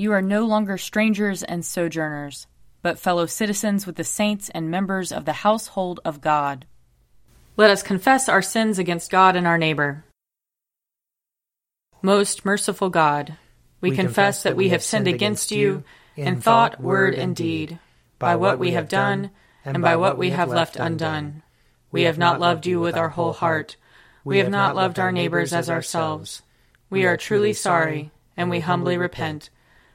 [0.00, 2.46] You are no longer strangers and sojourners,
[2.82, 6.66] but fellow citizens with the saints and members of the household of God.
[7.56, 10.04] Let us confess our sins against God and our neighbor.
[12.00, 13.38] Most merciful God,
[13.80, 15.82] we, we confess that we have sinned against you
[16.14, 17.80] in thought, word, and deed,
[18.20, 19.32] by what we have done
[19.64, 21.42] and by what we have left undone.
[21.90, 23.76] We have not loved you with our whole heart.
[24.22, 26.42] We have not loved our neighbors as ourselves.
[26.88, 29.50] We are truly sorry, and we humbly repent.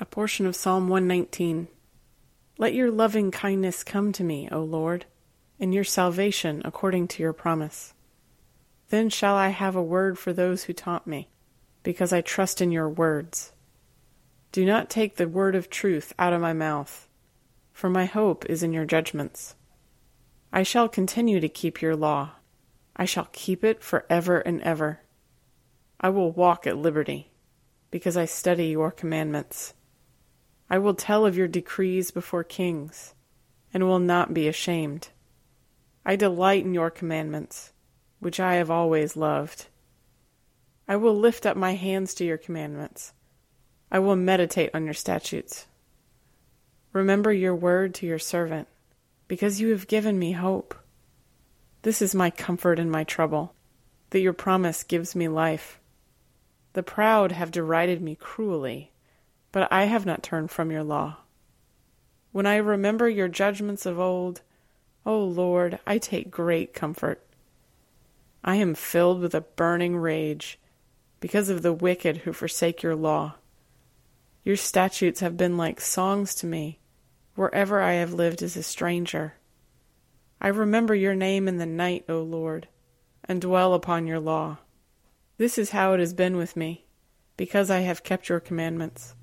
[0.00, 1.66] A portion of Psalm 119.
[2.56, 5.06] Let your loving kindness come to me, O Lord,
[5.58, 7.94] and your salvation according to your promise.
[8.90, 11.28] Then shall I have a word for those who taunt me,
[11.82, 13.52] because I trust in your words.
[14.52, 17.08] Do not take the word of truth out of my mouth,
[17.72, 19.56] for my hope is in your judgments.
[20.52, 22.30] I shall continue to keep your law.
[22.94, 25.00] I shall keep it for ever and ever.
[26.00, 27.32] I will walk at liberty,
[27.90, 29.74] because I study your commandments.
[30.70, 33.14] I will tell of your decrees before kings,
[33.72, 35.08] and will not be ashamed.
[36.04, 37.72] I delight in your commandments,
[38.20, 39.66] which I have always loved.
[40.86, 43.12] I will lift up my hands to your commandments.
[43.90, 45.66] I will meditate on your statutes.
[46.92, 48.68] Remember your word to your servant,
[49.26, 50.74] because you have given me hope.
[51.82, 53.54] This is my comfort in my trouble,
[54.10, 55.80] that your promise gives me life.
[56.74, 58.92] The proud have derided me cruelly
[59.52, 61.18] but I have not turned from your law.
[62.32, 64.42] When I remember your judgments of old,
[65.06, 67.24] O Lord, I take great comfort.
[68.44, 70.58] I am filled with a burning rage
[71.20, 73.34] because of the wicked who forsake your law.
[74.44, 76.78] Your statutes have been like songs to me
[77.34, 79.34] wherever I have lived as a stranger.
[80.40, 82.68] I remember your name in the night, O Lord,
[83.24, 84.58] and dwell upon your law.
[85.36, 86.86] This is how it has been with me,
[87.36, 89.14] because I have kept your commandments.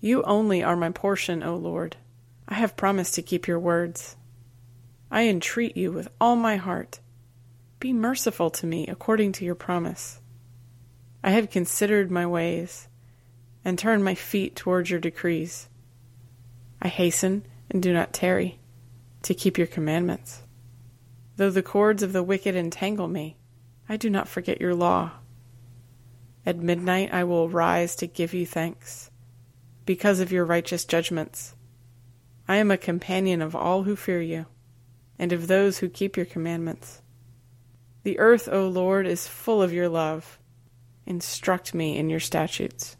[0.00, 1.96] You only are my portion, O Lord.
[2.48, 4.16] I have promised to keep your words.
[5.10, 7.00] I entreat you with all my heart.
[7.80, 10.20] Be merciful to me according to your promise.
[11.24, 12.88] I have considered my ways
[13.64, 15.68] and turned my feet towards your decrees.
[16.80, 18.58] I hasten and do not tarry
[19.22, 20.42] to keep your commandments.
[21.36, 23.36] Though the cords of the wicked entangle me,
[23.88, 25.12] I do not forget your law.
[26.44, 29.10] At midnight I will rise to give you thanks
[29.86, 31.54] because of your righteous judgments.
[32.48, 34.46] I am a companion of all who fear you,
[35.18, 37.00] and of those who keep your commandments.
[38.02, 40.38] The earth, O Lord, is full of your love.
[41.06, 42.96] Instruct me in your statutes.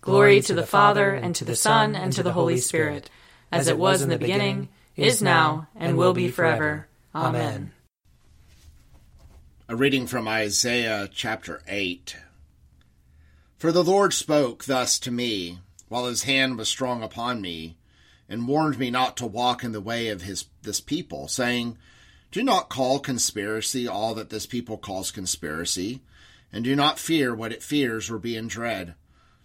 [0.00, 3.10] Glory to the Father, and to the Son, and to the Holy Spirit,
[3.52, 6.88] as it was in the beginning, is now, and will be forever.
[7.14, 7.72] Amen.
[9.68, 12.16] A reading from Isaiah chapter 8.
[13.56, 15.60] For the Lord spoke thus to me
[15.94, 17.76] while his hand was strong upon me,
[18.28, 21.78] and warned me not to walk in the way of his this people, saying,
[22.32, 26.02] Do not call conspiracy all that this people calls conspiracy,
[26.52, 28.96] and do not fear what it fears or be in dread.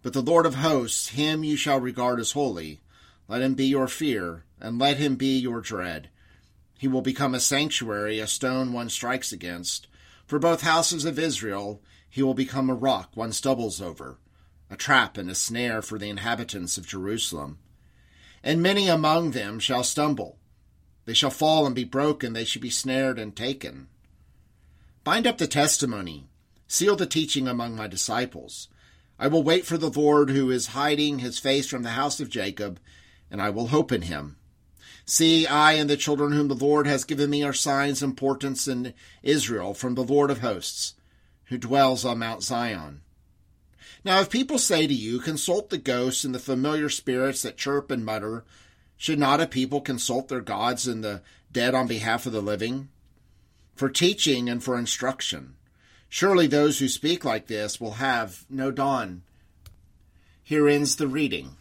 [0.00, 2.80] But the Lord of hosts, him you shall regard as holy.
[3.28, 6.08] Let him be your fear, and let him be your dread.
[6.78, 9.88] He will become a sanctuary, a stone one strikes against.
[10.24, 14.16] For both houses of Israel, he will become a rock one stumbles over
[14.70, 17.58] a trap and a snare for the inhabitants of Jerusalem.
[18.42, 20.38] And many among them shall stumble.
[21.04, 23.88] They shall fall and be broken, they shall be snared and taken.
[25.02, 26.28] Bind up the testimony,
[26.68, 28.68] seal the teaching among my disciples.
[29.18, 32.30] I will wait for the Lord who is hiding his face from the house of
[32.30, 32.78] Jacob,
[33.30, 34.36] and I will hope in him.
[35.04, 38.68] See, I and the children whom the Lord has given me are signs and portents
[38.68, 40.94] in Israel from the Lord of hosts,
[41.46, 43.00] who dwells on Mount Zion.
[44.04, 47.90] Now, if people say to you, Consult the ghosts and the familiar spirits that chirp
[47.90, 48.44] and mutter,
[48.96, 52.88] should not a people consult their gods and the dead on behalf of the living?
[53.74, 55.54] For teaching and for instruction.
[56.08, 59.22] Surely those who speak like this will have no dawn.
[60.42, 61.56] Here ends the reading.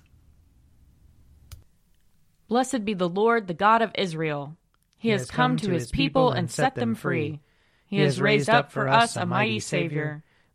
[2.47, 4.57] Blessed be the Lord, the God of Israel.
[4.97, 7.41] He, he has come, come to his people and set them free.
[7.85, 10.23] He has raised up for us a mighty Savior,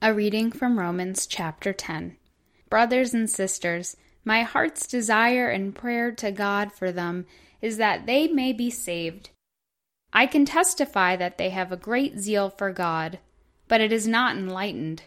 [0.00, 2.16] A reading from Romans chapter 10.
[2.70, 7.26] Brothers and sisters, my heart's desire and prayer to God for them
[7.60, 9.30] is that they may be saved.
[10.12, 13.18] I can testify that they have a great zeal for God,
[13.66, 15.02] but it is not enlightened.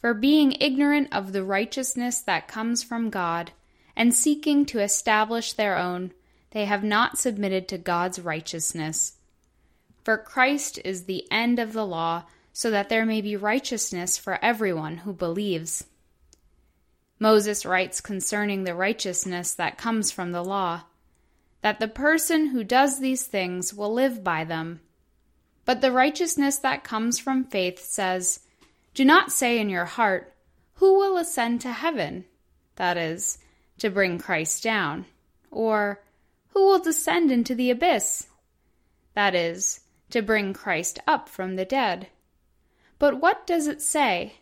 [0.00, 3.50] For being ignorant of the righteousness that comes from God,
[3.96, 6.12] and seeking to establish their own,
[6.52, 9.14] they have not submitted to God's righteousness.
[10.04, 14.42] For Christ is the end of the law, so that there may be righteousness for
[14.42, 15.84] everyone who believes.
[17.18, 20.82] Moses writes concerning the righteousness that comes from the law
[21.62, 24.80] that the person who does these things will live by them.
[25.64, 28.40] But the righteousness that comes from faith says,
[28.94, 30.34] Do not say in your heart,
[30.74, 32.24] Who will ascend to heaven?
[32.76, 33.38] That is,
[33.78, 35.04] to bring Christ down.
[35.50, 36.02] Or,
[36.54, 38.26] Who will descend into the abyss?
[39.14, 39.80] That is,
[40.10, 42.08] to bring Christ up from the dead.
[43.00, 44.34] But what does it say?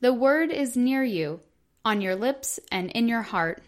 [0.00, 1.40] The word is near you,
[1.84, 3.64] on your lips and in your heart.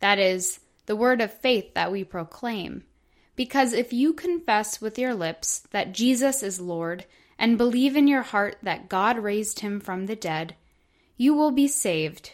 [0.00, 2.82] That is, the word of faith that we proclaim.
[3.36, 7.04] Because if you confess with your lips that Jesus is Lord
[7.38, 10.56] and believe in your heart that God raised him from the dead,
[11.18, 12.32] you will be saved.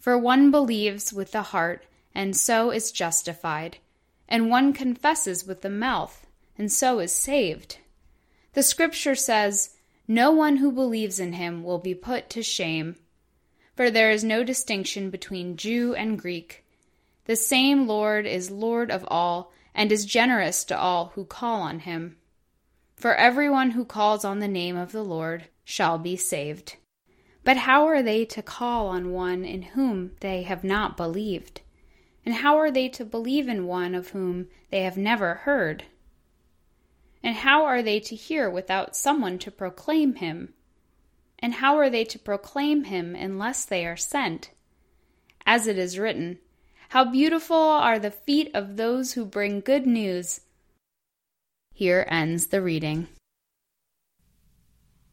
[0.00, 3.78] For one believes with the heart and so is justified,
[4.28, 6.26] and one confesses with the mouth
[6.58, 7.78] and so is saved.
[8.54, 9.70] The scripture says,
[10.06, 12.96] No one who believes in him will be put to shame.
[13.74, 16.64] For there is no distinction between Jew and Greek
[17.26, 21.80] the same Lord is Lord of all, and is generous to all who call on
[21.80, 22.16] him.
[22.96, 26.76] For everyone who calls on the name of the Lord shall be saved.
[27.42, 31.62] But how are they to call on one in whom they have not believed?
[32.26, 35.84] And how are they to believe in one of whom they have never heard?
[37.24, 40.52] And how are they to hear without someone to proclaim him?
[41.38, 44.50] And how are they to proclaim him unless they are sent?
[45.46, 46.38] As it is written,
[46.90, 50.42] how beautiful are the feet of those who bring good news.
[51.72, 53.08] Here ends the reading.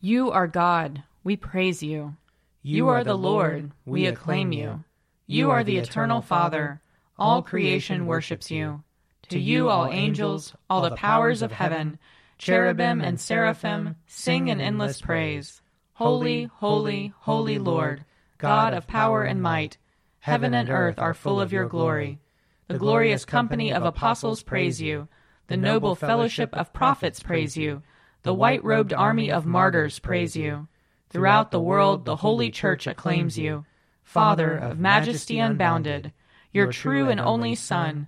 [0.01, 2.17] You are God, we praise you.
[2.61, 4.83] You are the Lord, we acclaim you.
[5.27, 6.81] You are the eternal Father,
[7.17, 8.83] all creation worships you.
[9.29, 11.99] To you, all angels, all the powers of heaven,
[12.37, 15.61] cherubim and seraphim, sing an endless praise.
[15.93, 18.05] Holy, holy, holy Lord,
[18.37, 19.77] God of power and might.
[20.19, 22.19] Heaven and earth are full of your glory.
[22.67, 25.07] The glorious company of apostles praise you.
[25.47, 27.83] The noble fellowship of prophets praise you.
[28.23, 30.67] The white robed army of martyrs praise you.
[31.09, 33.65] Throughout the world, the holy church acclaims you.
[34.03, 36.13] Father of majesty unbounded,
[36.51, 38.07] your true and only Son,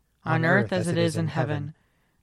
[0.25, 1.73] on earth as it is in heaven.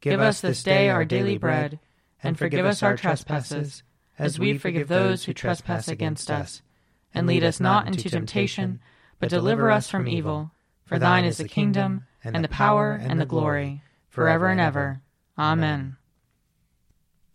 [0.00, 1.80] Give us this day our daily bread,
[2.22, 3.82] and forgive us our trespasses,
[4.18, 6.62] as we forgive those who trespass against us.
[7.14, 8.80] And lead us not into temptation,
[9.18, 10.52] but deliver us from evil.
[10.84, 15.00] For thine is the kingdom, and the power, and the glory, forever and ever.
[15.38, 15.96] Amen.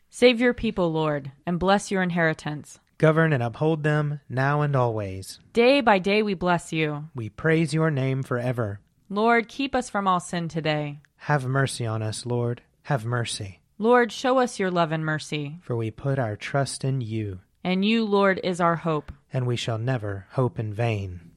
[0.10, 2.79] Save your people, Lord, and bless your inheritance.
[3.00, 5.39] Govern and uphold them now and always.
[5.51, 7.10] Day by day we bless you.
[7.15, 8.79] We praise your name forever.
[9.10, 11.00] Lord, keep us from all sin today.
[11.17, 12.62] Have mercy on us, Lord.
[12.83, 13.62] Have mercy.
[13.77, 15.60] Lord, show us your love and mercy.
[15.62, 17.39] For we put our trust in you.
[17.63, 19.12] And you, Lord, is our hope.
[19.31, 21.31] And we shall never hope in vain.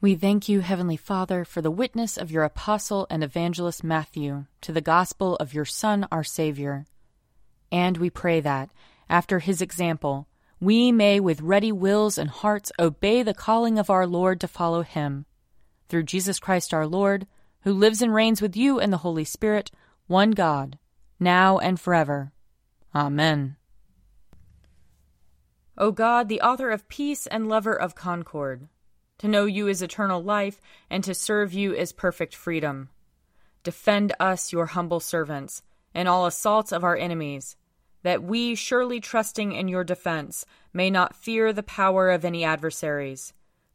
[0.00, 4.72] We thank you, Heavenly Father, for the witness of your apostle and evangelist Matthew to
[4.72, 6.86] the gospel of your Son, our Savior.
[7.70, 8.70] And we pray that,
[9.10, 10.26] after his example,
[10.58, 14.82] we may with ready wills and hearts obey the calling of our Lord to follow
[14.82, 15.26] him.
[15.90, 17.26] Through Jesus Christ our Lord,
[17.62, 19.70] who lives and reigns with you and the Holy Spirit,
[20.06, 20.78] one God,
[21.18, 22.32] now and forever.
[22.94, 23.56] Amen.
[25.76, 28.68] O God, the author of peace and lover of concord,
[29.18, 32.88] to know you is eternal life, and to serve you is perfect freedom.
[33.64, 37.56] Defend us, your humble servants, in all assaults of our enemies
[38.02, 43.32] that we, surely trusting in your defense, may not fear the power of any adversaries.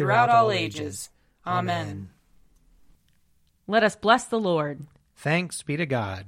[0.00, 1.10] throughout all ages.
[1.46, 2.08] Amen.
[3.66, 4.86] Let us bless the Lord.
[5.16, 6.24] Thanks be to God.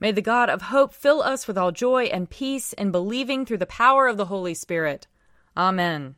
[0.00, 3.58] May the God of hope fill us with all joy and peace in believing through
[3.58, 5.06] the power of the Holy Spirit.
[5.56, 6.16] Amen.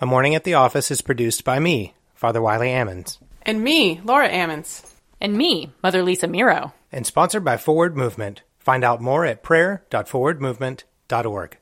[0.00, 3.18] A Morning at the Office is produced by me, Father Wiley Ammons.
[3.42, 4.90] And me, Laura Ammons.
[5.20, 6.72] And me, Mother Lisa Meirow.
[6.90, 8.40] And sponsored by Forward Movement.
[8.58, 11.58] Find out more at prayer.forwardmovement.org.